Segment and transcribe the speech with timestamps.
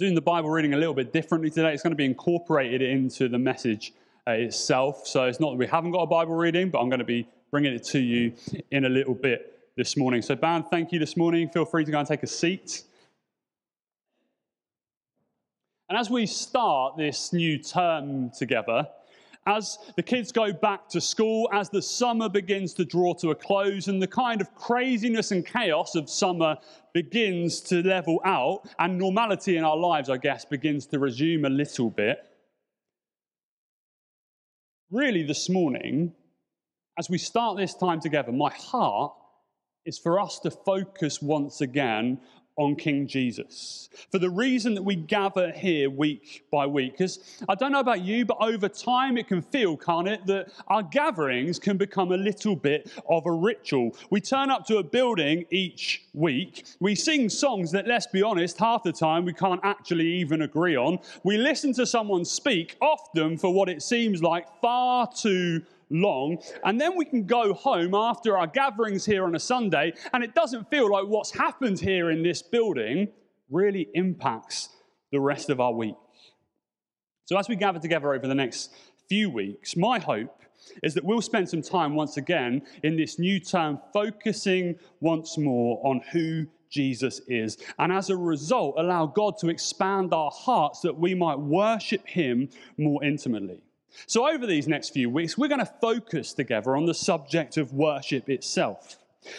[0.00, 1.74] doing the Bible reading a little bit differently today.
[1.74, 3.92] It's going to be incorporated into the message
[4.26, 5.06] uh, itself.
[5.06, 7.28] So it's not that we haven't got a Bible reading, but I'm going to be
[7.50, 8.32] bringing it to you
[8.70, 10.22] in a little bit this morning.
[10.22, 11.50] So, band, thank you this morning.
[11.50, 12.84] Feel free to go and take a seat.
[15.90, 18.88] And as we start this new term together,
[19.46, 23.34] as the kids go back to school, as the summer begins to draw to a
[23.34, 26.56] close, and the kind of craziness and chaos of summer
[26.92, 31.50] begins to level out, and normality in our lives, I guess, begins to resume a
[31.50, 32.18] little bit.
[34.90, 36.12] Really, this morning,
[36.98, 39.12] as we start this time together, my heart
[39.86, 42.20] is for us to focus once again
[42.60, 43.88] on King Jesus.
[44.12, 46.92] For the reason that we gather here week by week.
[46.92, 50.52] Because I don't know about you, but over time it can feel, can't it, that
[50.68, 53.96] our gatherings can become a little bit of a ritual.
[54.10, 56.66] We turn up to a building each week.
[56.80, 60.76] We sing songs that, let's be honest, half the time we can't actually even agree
[60.76, 60.98] on.
[61.24, 66.38] We listen to someone speak, often for what it seems like far too long.
[66.64, 70.34] And then we can go home after our gatherings here on a Sunday, and it
[70.34, 73.08] doesn't feel like what's happened here in this building
[73.50, 74.68] really impacts
[75.12, 75.96] the rest of our week.
[77.24, 78.72] So, as we gather together over the next
[79.08, 80.42] few weeks, my hope
[80.82, 85.80] is that we'll spend some time once again in this new term focusing once more
[85.84, 87.58] on who Jesus is.
[87.78, 92.48] And as a result, allow God to expand our hearts that we might worship Him
[92.78, 93.60] more intimately.
[94.06, 97.72] So, over these next few weeks, we're going to focus together on the subject of
[97.72, 98.96] worship itself.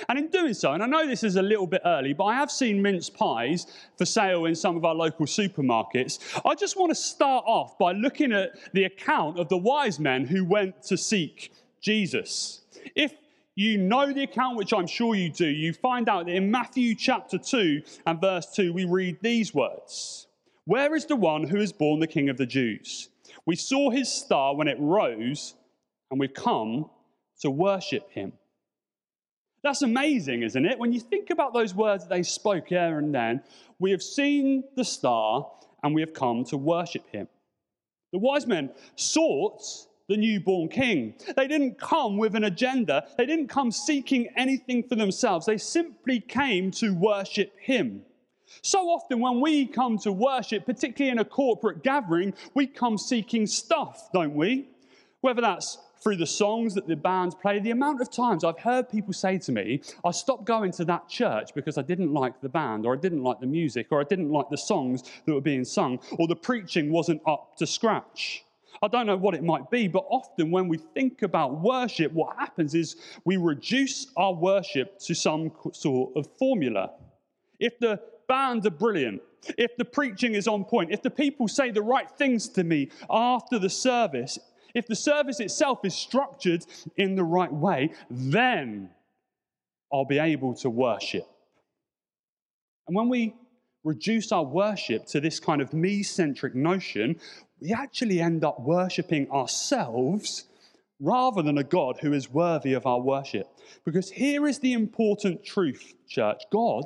[0.09, 2.35] And in doing so, and I know this is a little bit early, but I
[2.35, 3.65] have seen mince pies
[3.97, 6.19] for sale in some of our local supermarkets.
[6.45, 10.25] I just want to start off by looking at the account of the wise men
[10.25, 12.61] who went to seek Jesus.
[12.95, 13.13] If
[13.55, 16.93] you know the account, which I'm sure you do, you find out that in Matthew
[16.93, 20.27] chapter 2 and verse 2, we read these words
[20.65, 23.09] Where is the one who is born the King of the Jews?
[23.51, 25.55] We saw his star when it rose,
[26.09, 26.89] and we've come
[27.41, 28.31] to worship him.
[29.61, 30.79] That's amazing, isn't it?
[30.79, 33.43] When you think about those words that they spoke here and then,
[33.77, 35.51] we have seen the star
[35.83, 37.27] and we have come to worship him.
[38.13, 39.61] The wise men sought
[40.07, 41.15] the newborn king.
[41.35, 45.45] They didn't come with an agenda, they didn't come seeking anything for themselves.
[45.45, 48.05] They simply came to worship him.
[48.61, 53.47] So often, when we come to worship, particularly in a corporate gathering, we come seeking
[53.47, 54.69] stuff, don't we?
[55.21, 58.89] Whether that's through the songs that the bands play, the amount of times I've heard
[58.89, 62.49] people say to me, I stopped going to that church because I didn't like the
[62.49, 65.41] band, or I didn't like the music, or I didn't like the songs that were
[65.41, 68.43] being sung, or the preaching wasn't up to scratch.
[68.81, 72.35] I don't know what it might be, but often when we think about worship, what
[72.37, 72.95] happens is
[73.25, 76.91] we reduce our worship to some sort of formula.
[77.59, 79.21] If the bands are brilliant,
[79.57, 82.89] if the preaching is on point, if the people say the right things to me
[83.09, 84.39] after the service,
[84.73, 86.65] if the service itself is structured
[86.95, 88.89] in the right way, then
[89.91, 91.27] I'll be able to worship.
[92.87, 93.35] And when we
[93.83, 97.19] reduce our worship to this kind of me centric notion,
[97.59, 100.45] we actually end up worshiping ourselves
[101.01, 103.47] rather than a God who is worthy of our worship.
[103.83, 106.85] Because here is the important truth, church God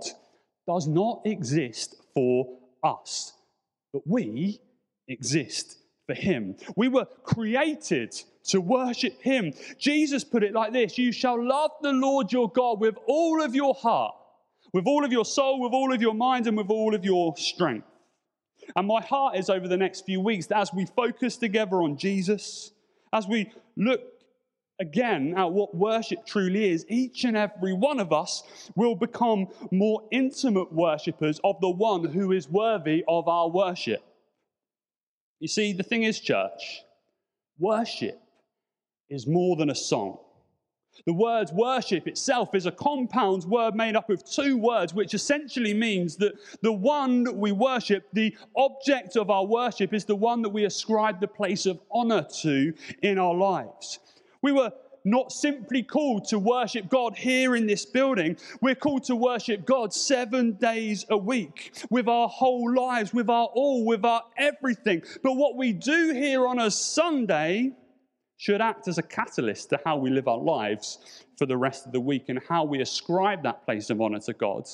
[0.68, 3.34] does not exist for us,
[3.94, 4.59] but we
[5.08, 6.56] exist for Him.
[6.76, 8.14] We were created
[8.46, 9.53] to worship Him.
[9.78, 13.56] Jesus put it like this You shall love the Lord your God with all of
[13.56, 14.16] your heart,
[14.74, 17.36] with all of your soul, with all of your mind, and with all of your
[17.38, 17.88] strength.
[18.76, 21.97] And my heart is over the next few weeks that as we focus together on
[21.97, 22.72] Jesus,
[23.14, 24.02] as we look
[24.80, 28.44] again at what worship truly is, each and every one of us
[28.75, 34.03] will become more intimate worshippers of the one who is worthy of our worship.
[35.40, 36.81] You see, the thing is, church,
[37.59, 38.19] worship
[39.09, 40.18] is more than a song.
[41.06, 45.74] The word worship itself is a compound word made up of two words, which essentially
[45.74, 50.41] means that the one that we worship, the object of our worship, is the one
[50.41, 53.99] that we ascribe the place of honor to in our lives.
[54.46, 58.38] We were not simply called to worship God here in this building.
[58.62, 63.47] We're called to worship God seven days a week with our whole lives, with our
[63.47, 65.02] all, with our everything.
[65.24, 67.72] But what we do here on a Sunday
[68.38, 71.92] should act as a catalyst to how we live our lives for the rest of
[71.92, 74.66] the week and how we ascribe that place of honor to God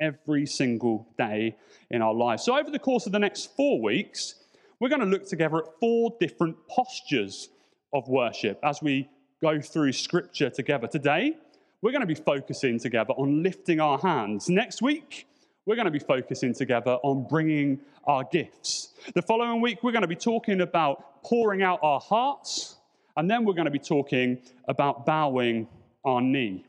[0.00, 1.54] every single day
[1.90, 2.44] in our lives.
[2.44, 4.36] So, over the course of the next four weeks,
[4.80, 7.50] we're going to look together at four different postures
[7.92, 9.08] of worship as we
[9.42, 10.86] go through scripture together.
[10.86, 11.36] Today,
[11.82, 14.48] we're going to be focusing together on lifting our hands.
[14.48, 15.26] Next week,
[15.66, 18.90] we're going to be focusing together on bringing our gifts.
[19.14, 22.76] The following week, we're going to be talking about pouring out our hearts,
[23.16, 25.68] and then we're going to be talking about bowing
[26.04, 26.64] our knee.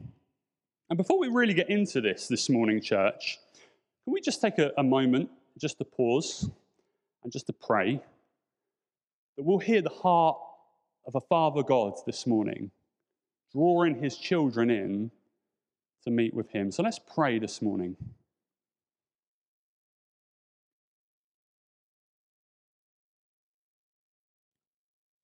[0.90, 3.40] And before we really get into this this morning, church,
[4.04, 5.30] can we just take a, a moment
[5.60, 6.50] just to pause
[7.24, 8.02] and just to pray
[9.38, 10.38] that we'll hear the heart
[11.06, 12.72] of a Father God this morning,
[13.54, 15.12] drawing his children in
[16.04, 16.72] to meet with him.
[16.72, 17.96] So let's pray this morning.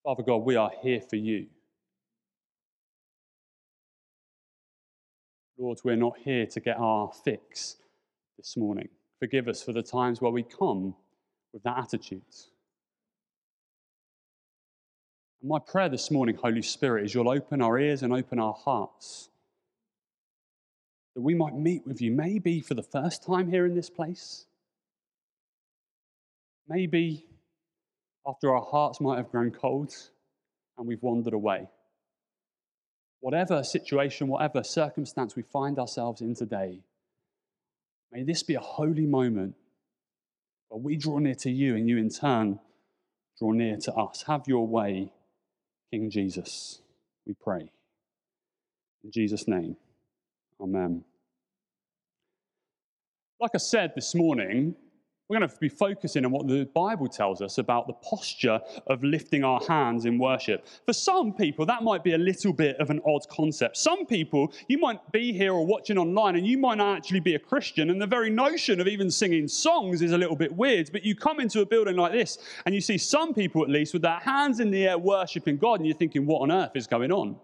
[0.04, 1.48] Father God, we are here for you.
[5.58, 7.76] Lord, we're not here to get our fix
[8.38, 8.88] this morning.
[9.20, 10.96] Forgive us for the times where we come
[11.52, 12.22] with that attitude.
[15.42, 19.30] My prayer this morning, Holy Spirit, is you'll open our ears and open our hearts
[21.16, 24.46] that we might meet with you, maybe for the first time here in this place.
[26.68, 27.26] Maybe
[28.28, 29.96] after our hearts might have grown cold
[30.78, 31.70] and we've wandered away.
[33.22, 36.82] Whatever situation, whatever circumstance we find ourselves in today,
[38.12, 39.56] may this be a holy moment
[40.68, 42.60] where we draw near to you and you in turn
[43.38, 44.24] draw near to us.
[44.28, 45.14] Have your way,
[45.92, 46.82] King Jesus,
[47.26, 47.72] we pray.
[49.04, 49.76] In Jesus' name,
[50.62, 51.04] amen.
[53.42, 54.76] Like I said this morning,
[55.30, 59.04] we're going to be focusing on what the Bible tells us about the posture of
[59.04, 60.66] lifting our hands in worship.
[60.88, 63.78] For some people, that might be a little bit of an odd concept.
[63.78, 67.36] Some people, you might be here or watching online and you might not actually be
[67.36, 70.90] a Christian, and the very notion of even singing songs is a little bit weird.
[70.92, 73.94] But you come into a building like this and you see some people, at least,
[73.94, 76.88] with their hands in the air worshiping God, and you're thinking, what on earth is
[76.88, 77.36] going on?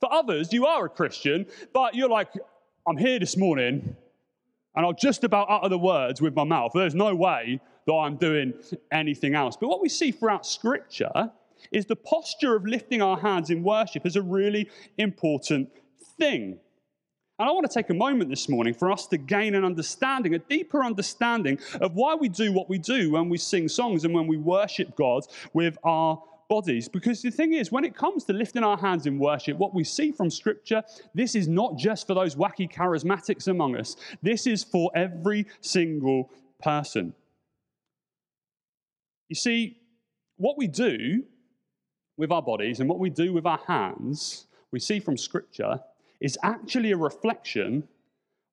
[0.00, 2.30] For others, you are a Christian, but you're like,
[2.86, 3.96] I'm here this morning
[4.78, 6.70] and I'll just about utter the words with my mouth.
[6.72, 8.54] There's no way that I'm doing
[8.92, 9.56] anything else.
[9.60, 11.32] But what we see throughout Scripture
[11.72, 15.68] is the posture of lifting our hands in worship is a really important
[16.16, 16.60] thing.
[17.40, 20.36] And I want to take a moment this morning for us to gain an understanding,
[20.36, 24.14] a deeper understanding of why we do what we do when we sing songs and
[24.14, 26.88] when we worship God with our bodies.
[26.88, 29.84] Because the thing is, when it comes to lifting our hands in worship, what we
[29.84, 30.82] see from Scripture,
[31.14, 36.30] this is not just for those wacky charismatics among us, this is for every single
[36.60, 37.14] person.
[39.28, 39.76] You see,
[40.36, 41.24] what we do
[42.16, 45.80] with our bodies and what we do with our hands, we see from Scripture,
[46.20, 47.86] is actually a reflection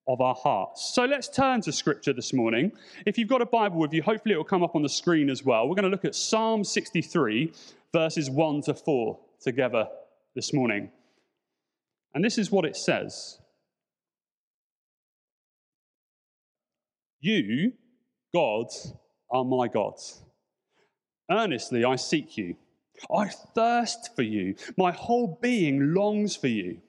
[0.08, 0.94] of our hearts.
[0.94, 2.72] So let's turn to scripture this morning.
[3.06, 5.30] If you've got a Bible with you, hopefully it will come up on the screen
[5.30, 5.68] as well.
[5.68, 7.52] We're going to look at Psalm 63,
[7.96, 9.88] verses 1 to 4 together
[10.36, 10.90] this morning.
[12.14, 13.40] And this is what it says
[17.22, 17.72] You,
[18.34, 18.68] God,
[19.32, 19.94] are my God.
[21.32, 22.58] Earnestly I seek you.
[23.10, 24.56] I thirst for you.
[24.78, 26.82] My whole being longs for you.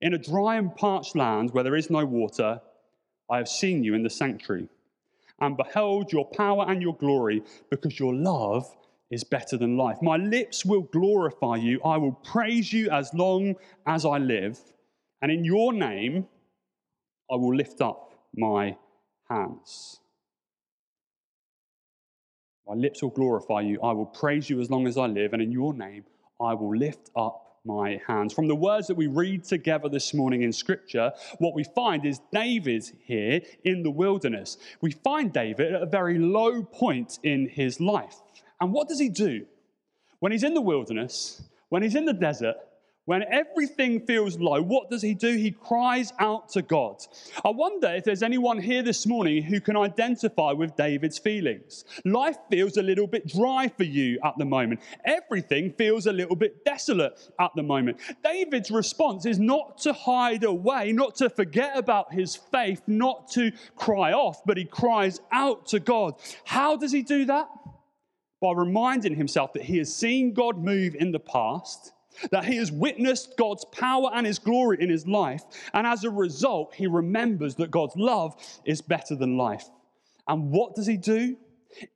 [0.00, 2.60] In a dry and parched land where there is no water,
[3.28, 4.68] I have seen you in the sanctuary
[5.40, 8.72] and beheld your power and your glory because your love
[9.10, 9.98] is better than life.
[10.02, 11.80] My lips will glorify you.
[11.84, 13.54] I will praise you as long
[13.86, 14.58] as I live.
[15.22, 16.26] And in your name,
[17.30, 18.76] I will lift up my
[19.28, 20.00] hands.
[22.66, 23.80] My lips will glorify you.
[23.82, 25.32] I will praise you as long as I live.
[25.32, 26.04] And in your name,
[26.40, 28.32] I will lift up my hands.
[28.32, 32.20] From the words that we read together this morning in Scripture, what we find is
[32.32, 34.58] David here in the wilderness.
[34.80, 38.16] We find David at a very low point in his life.
[38.60, 39.46] And what does he do?
[40.20, 42.56] When he's in the wilderness, when he's in the desert,
[43.08, 45.34] when everything feels low, what does he do?
[45.34, 46.96] He cries out to God.
[47.42, 51.86] I wonder if there's anyone here this morning who can identify with David's feelings.
[52.04, 54.80] Life feels a little bit dry for you at the moment.
[55.06, 57.96] Everything feels a little bit desolate at the moment.
[58.22, 63.52] David's response is not to hide away, not to forget about his faith, not to
[63.74, 66.12] cry off, but he cries out to God.
[66.44, 67.48] How does he do that?
[68.40, 71.92] By reminding himself that he has seen God move in the past,
[72.30, 75.42] that he has witnessed God's power and his glory in his life,
[75.72, 79.68] and as a result, he remembers that God's love is better than life.
[80.26, 81.36] And what does he do?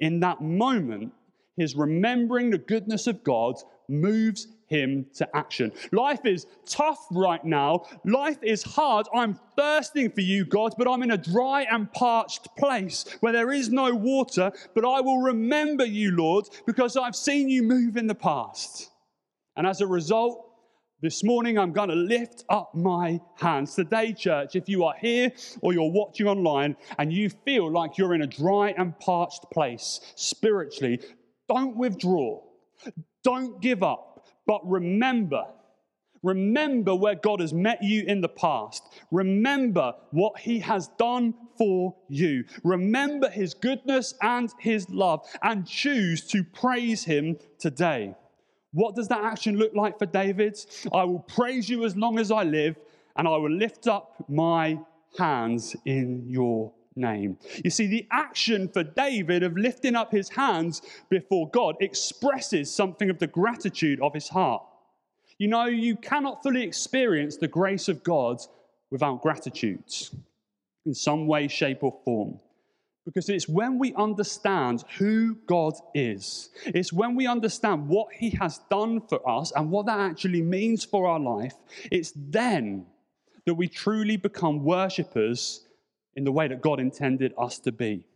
[0.00, 1.12] In that moment,
[1.56, 3.56] his remembering the goodness of God
[3.88, 5.70] moves him to action.
[5.92, 7.70] Life is tough right now.
[8.04, 9.06] Life is hard.
[9.14, 13.52] I'm thirsting for you, God, but I'm in a dry and parched place where there
[13.52, 14.50] is no water.
[14.74, 18.90] But I will remember you, Lord, because I've seen you move in the past.
[19.56, 20.34] And as a result,
[21.02, 23.74] This morning, I'm going to lift up my hands.
[23.74, 28.14] Today, church, if you are here or you're watching online and you feel like you're
[28.14, 31.00] in a dry and parched place spiritually,
[31.48, 32.40] don't withdraw.
[33.24, 34.11] Don't give up.
[34.46, 35.44] But remember,
[36.22, 38.82] remember where God has met you in the past.
[39.10, 42.44] Remember what He has done for you.
[42.64, 48.14] Remember His goodness and His love and choose to praise Him today.
[48.72, 50.58] What does that action look like for David?
[50.92, 52.76] I will praise you as long as I live,
[53.16, 54.78] and I will lift up my
[55.18, 57.38] hands in your name.
[57.64, 63.10] You see, the action for David of lifting up his hands before God expresses something
[63.10, 64.62] of the gratitude of his heart.
[65.38, 68.40] You know, you cannot fully experience the grace of God
[68.90, 69.84] without gratitude
[70.84, 72.38] in some way, shape, or form.
[73.04, 78.60] Because it's when we understand who God is, it's when we understand what He has
[78.70, 81.54] done for us and what that actually means for our life,
[81.90, 82.86] it's then
[83.44, 85.66] that we truly become worshippers
[86.14, 88.06] in the way that God intended us to be.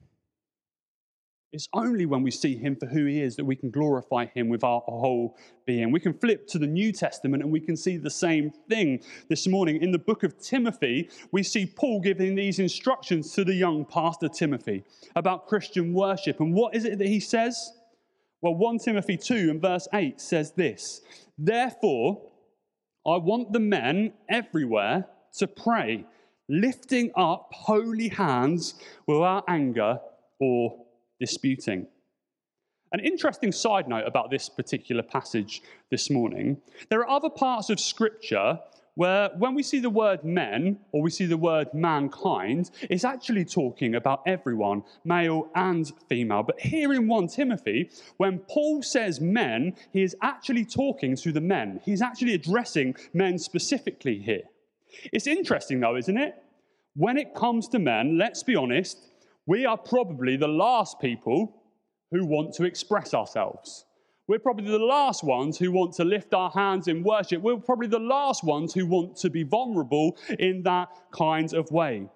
[1.53, 4.49] It's only when we see him for who he is that we can glorify him
[4.49, 5.91] with our whole being.
[5.91, 9.47] We can flip to the New Testament and we can see the same thing this
[9.47, 9.81] morning.
[9.81, 14.29] In the book of Timothy, we see Paul giving these instructions to the young pastor
[14.29, 14.85] Timothy
[15.15, 16.41] about Christian worship.
[16.41, 17.73] And what is it that he says?
[18.43, 21.01] Well, 1 Timothy 2 and verse 8 says this
[21.39, 22.21] Therefore,
[23.07, 25.07] I want the men everywhere
[25.39, 26.05] to pray,
[26.49, 28.75] lifting up holy hands
[29.07, 29.99] without anger
[30.41, 30.85] or
[31.21, 31.87] disputing.
[32.93, 37.81] An interesting side note about this particular passage this morning there are other parts of
[37.81, 38.61] Scripture
[38.97, 43.45] where, when we see the word men or we see the word mankind, it's actually
[43.45, 46.43] talking about everyone, male and female.
[46.43, 51.43] But here in 1 Timothy, when Paul says men, he is actually talking to the
[51.43, 51.81] men.
[51.85, 54.45] He's actually addressing men specifically here.
[55.13, 56.35] It's interesting, though, isn't it?
[56.95, 58.99] When it comes to men, let's be honest,
[59.47, 61.63] we are probably the last people
[62.11, 63.85] who want to express ourselves.
[64.29, 67.43] We're probably the last ones who want to lift our hands in worship.
[67.43, 72.09] We're probably the last ones who want to be vulnerable in that kind of way.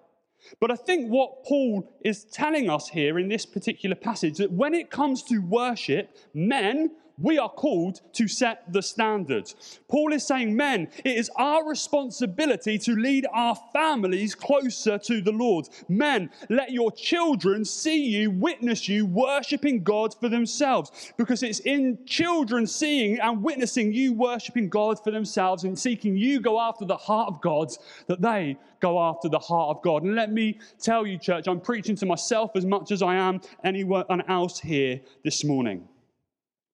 [0.59, 4.73] But I think what Paul is telling us here in this particular passage that when
[4.73, 9.79] it comes to worship, men we are called to set the standards.
[9.87, 15.31] Paul is saying, men, it is our responsibility to lead our families closer to the
[15.31, 15.69] Lord.
[15.87, 21.13] Men, let your children see you, witness you, worshiping God for themselves.
[21.17, 26.39] Because it's in children seeing and witnessing you worshiping God for themselves and seeking you
[26.39, 27.71] go after the heart of God
[28.07, 30.03] that they go after the heart of God.
[30.03, 33.41] And let me tell you, church, I'm preaching to myself as much as I am
[33.63, 35.87] anyone else here this morning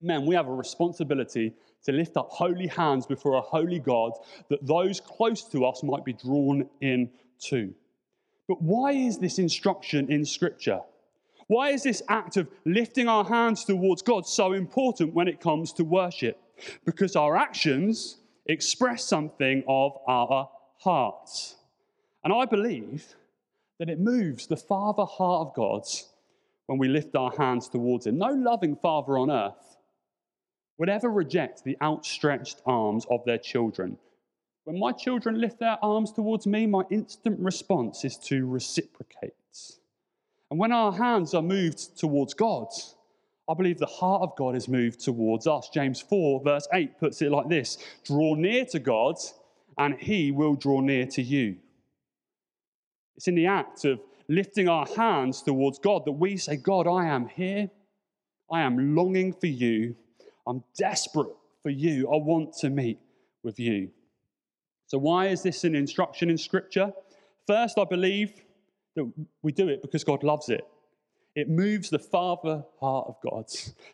[0.01, 4.11] men, we have a responsibility to lift up holy hands before a holy God
[4.49, 7.09] that those close to us might be drawn in
[7.49, 7.73] to.
[8.47, 10.81] But why is this instruction in Scripture?
[11.47, 15.73] Why is this act of lifting our hands towards God so important when it comes
[15.73, 16.39] to worship?
[16.85, 20.49] Because our actions express something of our
[20.79, 21.55] hearts.
[22.23, 23.15] And I believe
[23.79, 25.83] that it moves the Father heart of God
[26.65, 28.17] when we lift our hands towards Him.
[28.17, 29.66] No loving Father on earth
[30.77, 33.97] would ever reject the outstretched arms of their children.
[34.63, 39.33] When my children lift their arms towards me, my instant response is to reciprocate.
[40.51, 42.67] And when our hands are moved towards God,
[43.49, 45.69] I believe the heart of God is moved towards us.
[45.73, 49.15] James 4, verse 8 puts it like this Draw near to God,
[49.77, 51.57] and he will draw near to you.
[53.15, 57.05] It's in the act of lifting our hands towards God that we say, God, I
[57.05, 57.69] am here.
[58.51, 59.95] I am longing for you.
[60.47, 62.07] I'm desperate for you.
[62.07, 62.99] I want to meet
[63.43, 63.89] with you.
[64.87, 66.93] So, why is this an instruction in Scripture?
[67.45, 68.41] First, I believe
[68.95, 69.11] that
[69.41, 70.65] we do it because God loves it.
[71.35, 73.45] It moves the Father heart of God.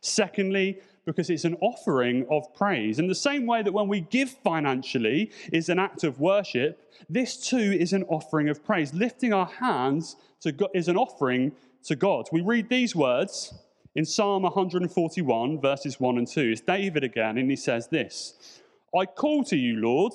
[0.02, 3.00] Secondly, because it's an offering of praise.
[3.00, 7.36] In the same way that when we give financially is an act of worship, this
[7.36, 8.94] too is an offering of praise.
[8.94, 11.52] Lifting our hands to God is an offering
[11.84, 12.30] to God.
[12.32, 13.54] We read these words
[13.96, 18.62] in Psalm 141, verses 1 and 2, it's David again, and he says this
[18.98, 20.14] I call to you, Lord,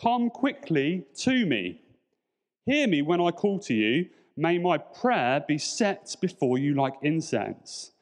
[0.00, 1.80] come quickly to me.
[2.66, 4.06] Hear me when I call to you.
[4.36, 7.92] May my prayer be set before you like incense.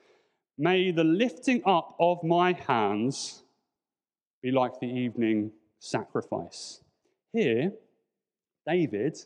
[0.58, 3.42] May the lifting up of my hands
[4.42, 6.80] be like the evening sacrifice.
[7.32, 7.72] Here,
[8.66, 9.18] David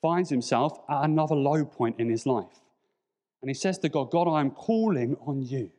[0.00, 2.61] finds himself at another low point in his life.
[3.42, 5.70] And he says to God, God, I am calling on you.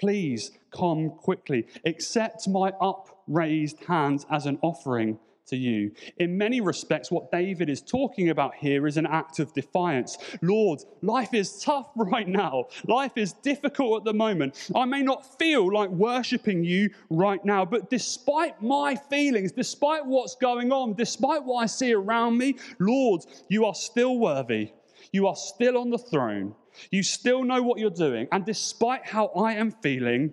[0.00, 1.66] Please come quickly.
[1.84, 5.18] Accept my upraised hands as an offering
[5.48, 5.92] to you.
[6.18, 10.16] In many respects, what David is talking about here is an act of defiance.
[10.40, 12.66] Lord, life is tough right now.
[12.86, 14.70] Life is difficult at the moment.
[14.74, 20.36] I may not feel like worshiping you right now, but despite my feelings, despite what's
[20.36, 24.72] going on, despite what I see around me, Lord, you are still worthy.
[25.12, 26.54] You are still on the throne.
[26.90, 28.28] You still know what you're doing.
[28.32, 30.32] And despite how I am feeling,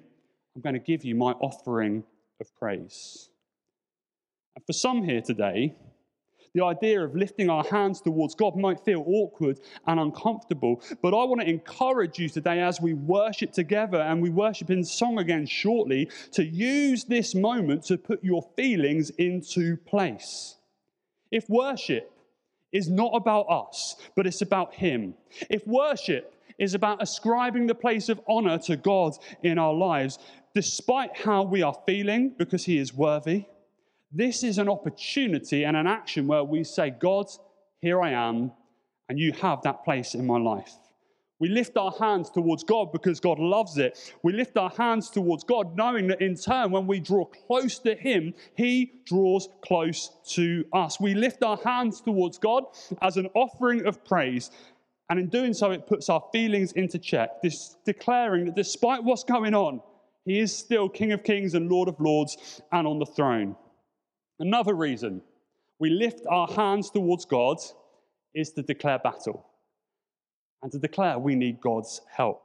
[0.56, 2.04] I'm going to give you my offering
[2.40, 3.30] of praise.
[4.56, 5.76] And for some here today,
[6.56, 11.26] the idea of lifting our hands towards God might feel awkward and uncomfortable, but I
[11.26, 15.46] want to encourage you today as we worship together and we worship in song again
[15.46, 20.56] shortly to use this moment to put your feelings into place.
[21.30, 22.10] If worship
[22.72, 25.16] is not about us, but it's about Him,
[25.50, 30.20] if worship is about ascribing the place of honor to God in our lives,
[30.54, 33.46] despite how we are feeling, because He is worthy.
[34.12, 37.28] This is an opportunity and an action where we say, God,
[37.82, 38.52] here I am,
[39.10, 40.74] and you have that place in my life.
[41.38, 44.14] We lift our hands towards God because God loves it.
[44.24, 47.94] We lift our hands towards God knowing that in turn, when we draw close to
[47.94, 50.98] Him, He draws close to us.
[51.00, 52.64] We lift our hands towards God
[53.02, 54.50] as an offering of praise.
[55.10, 59.24] And in doing so, it puts our feelings into check, this, declaring that despite what's
[59.24, 59.82] going on,
[60.26, 63.56] He is still King of Kings and Lord of Lords and on the throne.
[64.40, 65.22] Another reason
[65.80, 67.58] we lift our hands towards God
[68.34, 69.46] is to declare battle
[70.64, 72.42] and to declare we need God's help.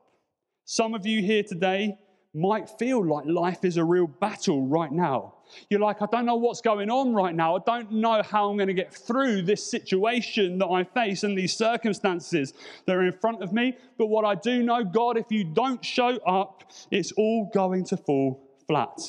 [0.64, 1.96] Some of you here today
[2.32, 5.34] might feel like life is a real battle right now.
[5.68, 7.56] You're like, I don't know what's going on right now.
[7.56, 11.37] I don't know how I'm going to get through this situation that I face and
[11.37, 12.52] these circumstances
[12.87, 13.76] that are in front of me.
[13.99, 17.96] But what I do know, God, if you don't show up, it's all going to
[17.96, 19.00] fall flat.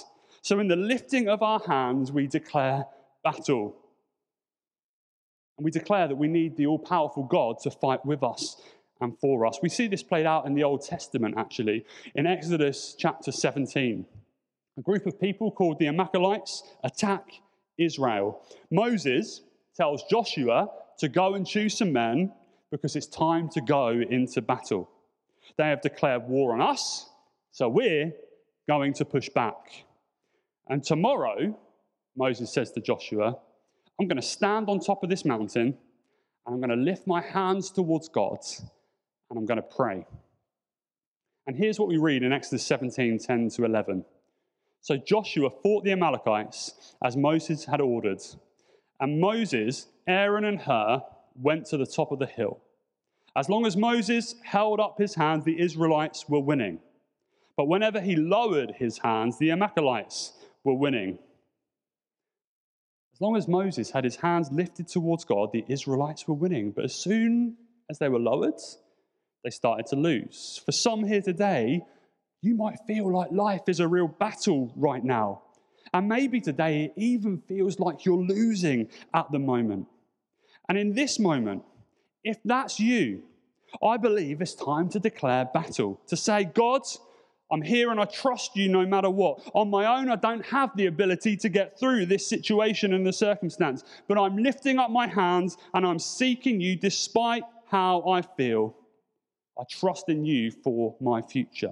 [0.42, 2.86] So, in the lifting of our hands, we declare
[3.24, 3.76] battle.
[5.60, 8.60] And we declare that we need the all powerful God to fight with us
[9.02, 9.60] and for us.
[9.62, 14.06] We see this played out in the Old Testament, actually, in Exodus chapter 17.
[14.78, 17.28] A group of people called the Amalekites attack
[17.78, 18.42] Israel.
[18.70, 19.42] Moses
[19.76, 22.32] tells Joshua to go and choose some men
[22.70, 24.90] because it's time to go into battle.
[25.58, 27.10] They have declared war on us,
[27.52, 28.14] so we're
[28.68, 29.86] going to push back.
[30.70, 31.60] And tomorrow,
[32.16, 33.38] Moses says to Joshua,
[34.00, 35.78] I'm going to stand on top of this mountain
[36.46, 38.40] and I'm going to lift my hands towards God
[39.32, 40.06] and I'm going to pray.
[41.48, 44.06] And here's what we read in Exodus 17 10 to 11.
[44.82, 48.22] So Joshua fought the Amalekites as Moses had ordered.
[49.00, 51.02] And Moses, Aaron, and Hur
[51.36, 52.60] went to the top of the hill.
[53.36, 56.80] As long as Moses held up his hands, the Israelites were winning.
[57.56, 61.20] But whenever he lowered his hands, the Amalekites were winning.
[63.14, 66.72] As long as Moses had his hands lifted towards God, the Israelites were winning.
[66.72, 67.56] But as soon
[67.90, 68.60] as they were lowered,
[69.44, 70.62] they started to lose.
[70.66, 71.82] For some here today,
[72.42, 75.44] you might feel like life is a real battle right now.
[75.94, 79.88] And maybe today it even feels like you're losing at the moment.
[80.70, 81.64] And in this moment,
[82.24, 83.24] if that's you,
[83.84, 86.84] I believe it's time to declare battle, to say, God,
[87.52, 89.42] I'm here and I trust you no matter what.
[89.54, 93.12] On my own, I don't have the ability to get through this situation and the
[93.12, 98.76] circumstance, but I'm lifting up my hands and I'm seeking you despite how I feel.
[99.60, 101.72] I trust in you for my future.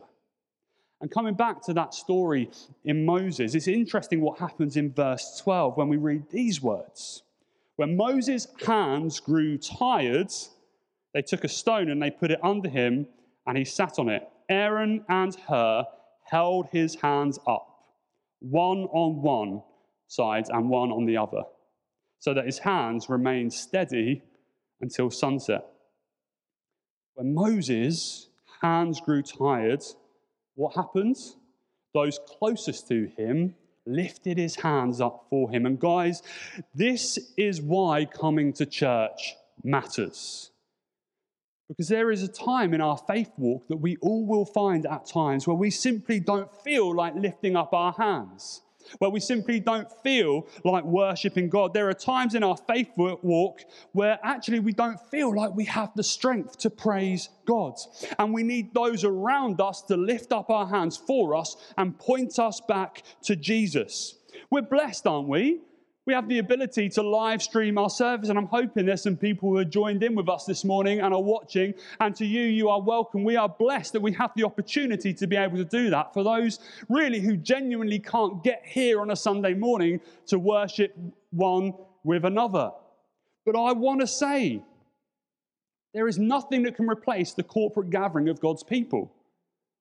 [1.01, 2.49] And coming back to that story
[2.83, 7.23] in Moses, it's interesting what happens in verse 12 when we read these words.
[7.77, 10.31] When Moses' hands grew tired,
[11.13, 13.07] they took a stone and they put it under him,
[13.47, 14.27] and he sat on it.
[14.49, 15.85] Aaron and Hur
[16.25, 17.67] held his hands up,
[18.39, 19.63] one on one
[20.07, 21.43] side and one on the other,
[22.19, 24.23] so that his hands remained steady
[24.81, 25.65] until sunset.
[27.19, 28.29] When Moses'
[28.61, 29.83] hands grew tired,
[30.55, 31.17] what happened?
[31.93, 33.55] Those closest to him
[33.85, 35.65] lifted his hands up for him.
[35.65, 36.23] And guys,
[36.73, 40.51] this is why coming to church matters.
[41.67, 45.05] Because there is a time in our faith walk that we all will find at
[45.05, 48.61] times where we simply don't feel like lifting up our hands,
[48.97, 51.73] where we simply don't feel like worshiping God.
[51.73, 55.91] There are times in our faith walk where actually we don't feel like we have
[55.95, 57.75] the strength to praise God.
[58.17, 62.39] And we need those around us to lift up our hands for us and point
[62.39, 64.15] us back to Jesus.
[64.49, 65.61] We're blessed, aren't we?
[66.09, 69.47] We have the ability to live stream our service, and I'm hoping there's some people
[69.49, 71.75] who are joined in with us this morning and are watching.
[71.99, 73.23] And to you, you are welcome.
[73.23, 76.11] We are blessed that we have the opportunity to be able to do that.
[76.15, 80.97] For those really who genuinely can't get here on a Sunday morning to worship
[81.29, 82.71] one with another.
[83.45, 84.63] But I want to say,
[85.93, 89.13] there is nothing that can replace the corporate gathering of God's people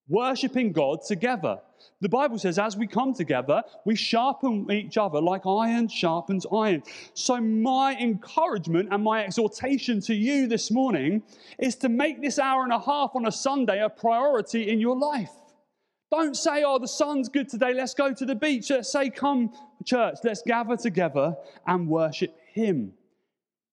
[0.09, 1.59] worshipping God together.
[2.01, 6.83] The Bible says, as we come together, we sharpen each other like iron sharpens iron.
[7.15, 11.23] So, my encouragement and my exhortation to you this morning
[11.59, 14.97] is to make this hour and a half on a Sunday a priority in your
[14.97, 15.31] life.
[16.11, 18.71] Don't say, oh, the sun's good today, let's go to the beach.
[18.71, 19.53] Let's say, come,
[19.85, 22.95] church, let's gather together and worship Him.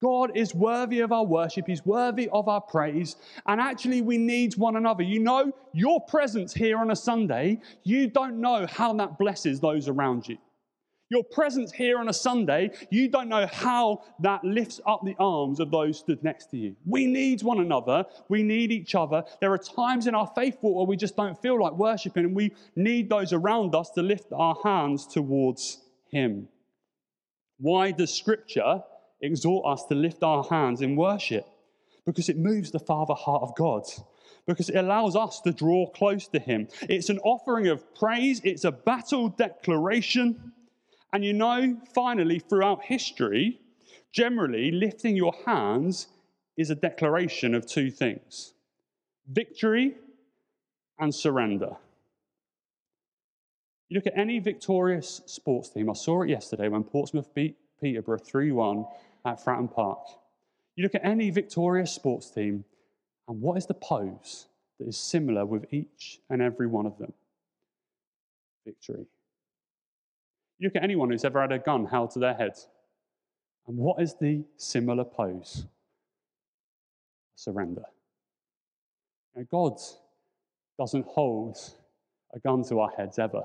[0.05, 3.15] God is worthy of our worship, He's worthy of our praise,
[3.47, 5.01] and actually we need one another.
[5.01, 9.87] You know, your presence here on a Sunday, you don't know how that blesses those
[9.87, 10.37] around you.
[11.09, 15.59] Your presence here on a Sunday, you don't know how that lifts up the arms
[15.59, 16.75] of those stood next to you.
[16.85, 18.05] We need one another.
[18.29, 19.23] We need each other.
[19.41, 22.35] There are times in our faith walk where we just don't feel like worshiping, and
[22.35, 25.79] we need those around us to lift our hands towards
[26.11, 26.47] Him.
[27.57, 28.83] Why does Scripture
[29.21, 31.45] exhort us to lift our hands in worship
[32.05, 33.83] because it moves the Father heart of God,
[34.45, 36.67] because it allows us to draw close to Him.
[36.83, 40.51] It's an offering of praise, it's a battle declaration.
[41.11, 43.59] And you know, finally, throughout history,
[44.11, 46.07] generally, lifting your hands
[46.57, 48.53] is a declaration of two things
[49.27, 49.95] victory
[50.99, 51.77] and surrender.
[53.89, 58.17] You look at any victorious sports team, I saw it yesterday when Portsmouth beat Peterborough
[58.17, 58.83] 3 1
[59.25, 59.99] at Fratton Park.
[60.75, 62.65] You look at any victorious sports team,
[63.27, 64.47] and what is the pose
[64.79, 67.13] that is similar with each and every one of them?
[68.65, 69.05] Victory.
[70.57, 72.53] You look at anyone who's ever had a gun held to their head,
[73.67, 75.67] and what is the similar pose?
[77.35, 77.83] Surrender.
[79.35, 79.77] Now, God
[80.79, 81.59] doesn't hold
[82.33, 83.43] a gun to our heads ever.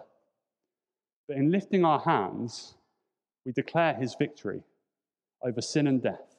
[1.29, 2.76] But in lifting our hands,
[3.44, 4.62] we declare his victory
[5.42, 6.31] over sin and death.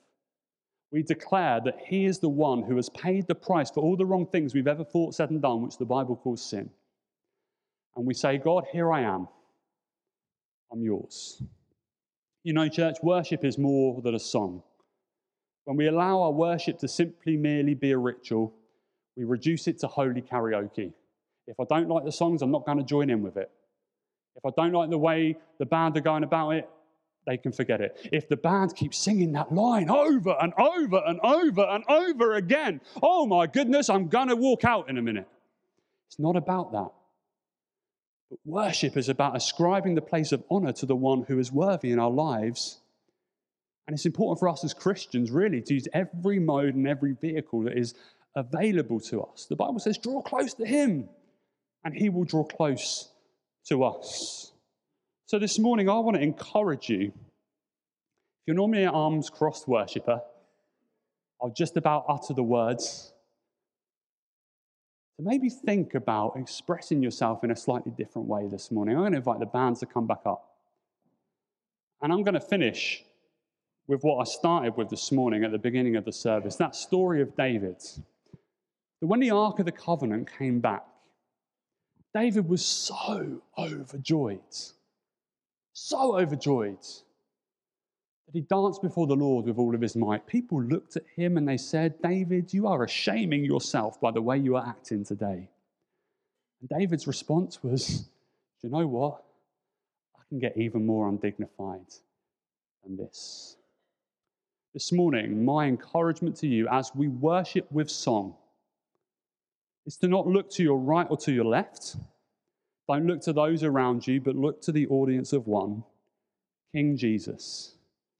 [0.92, 4.06] We declare that He is the one who has paid the price for all the
[4.06, 6.70] wrong things we've ever thought, said, and done, which the Bible calls sin.
[7.96, 9.28] And we say, God, here I am.
[10.72, 11.42] I'm yours.
[12.44, 14.64] You know, church, worship is more than a song.
[15.66, 18.54] When we allow our worship to simply merely be a ritual,
[19.16, 20.94] we reduce it to holy karaoke.
[21.48, 23.52] If I don't like the songs, I'm not going to join in with it.
[24.36, 26.70] If I don't like the way the band are going about it,
[27.32, 28.10] they can forget it.
[28.12, 32.82] If the band keeps singing that line over and over and over and over again,
[33.02, 35.28] oh my goodness, I'm going to walk out in a minute.
[36.10, 36.90] It's not about that.
[38.30, 41.92] But worship is about ascribing the place of honor to the one who is worthy
[41.92, 42.82] in our lives.
[43.88, 47.64] And it's important for us as Christians, really, to use every mode and every vehicle
[47.64, 47.94] that is
[48.36, 49.46] available to us.
[49.50, 51.08] The Bible says, draw close to him,
[51.86, 53.10] and he will draw close
[53.70, 54.51] to us.
[55.32, 57.04] So this morning, I want to encourage you.
[57.06, 57.14] If
[58.48, 60.20] you're normally an arms crossed worshiper,
[61.42, 63.14] I'll just about utter the words.
[65.16, 68.98] So maybe think about expressing yourself in a slightly different way this morning.
[68.98, 70.54] I'm going to invite the bands to come back up.
[72.02, 73.02] And I'm going to finish
[73.88, 77.22] with what I started with this morning at the beginning of the service that story
[77.22, 77.78] of David.
[79.00, 80.84] That when the Ark of the Covenant came back,
[82.14, 84.42] David was so overjoyed
[85.74, 90.28] so overjoyed that he danced before the Lord with all of his might.
[90.28, 94.38] People looked at him and they said, David, you are ashaming yourself by the way
[94.38, 95.50] you are acting today.
[96.60, 97.88] And David's response was,
[98.62, 99.24] Do you know what?
[100.16, 101.88] I can get even more undignified
[102.84, 103.58] than this.
[104.74, 108.36] This morning, my encouragement to you as we worship with song
[109.86, 111.98] is to not look to your right or to your left
[112.88, 115.84] don't look to those around you, but look to the audience of one
[116.74, 117.76] King Jesus,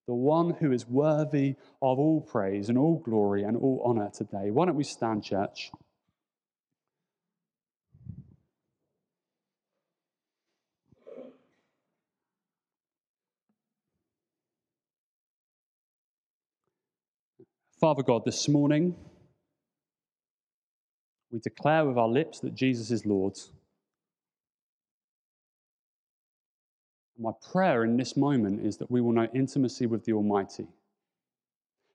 [0.08, 4.52] the one who is worthy of all praise and all glory and all honor today.
[4.52, 5.72] Why don't we stand, church?
[17.80, 18.96] Father God, this morning,
[21.32, 23.40] we declare with our lips that Jesus is Lord.
[27.22, 30.66] My prayer in this moment is that we will know intimacy with the Almighty.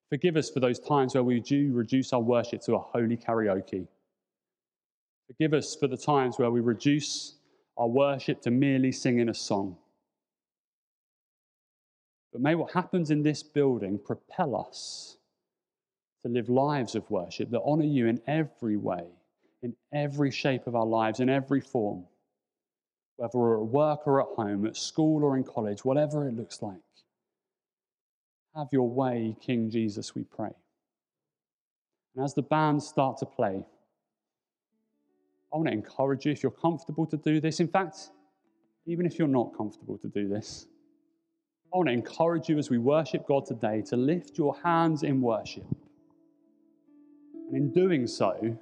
[0.09, 3.89] Forgive us for those times where we do reduce our worship to a holy karaoke.
[5.27, 7.35] Forgive us for the times where we reduce
[7.77, 9.77] our worship to merely singing a song.
[12.33, 15.17] But may what happens in this building propel us
[16.23, 19.07] to live lives of worship that honor you in every way,
[19.63, 22.05] in every shape of our lives, in every form,
[23.17, 26.63] whether we're at work or at home, at school or in college, whatever it looks
[26.63, 26.77] like.
[28.55, 30.51] Have your way, King Jesus, we pray.
[32.15, 33.65] And as the bands start to play,
[35.53, 37.61] I want to encourage you if you're comfortable to do this.
[37.61, 38.11] In fact,
[38.87, 40.67] even if you're not comfortable to do this,
[41.73, 45.21] I want to encourage you as we worship God today to lift your hands in
[45.21, 45.67] worship.
[47.49, 48.57] And in doing so,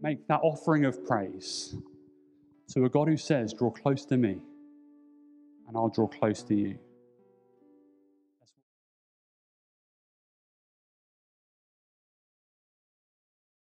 [0.00, 1.74] make that offering of praise
[2.74, 4.40] to a God who says, Draw close to me,
[5.66, 6.78] and I'll draw close to you.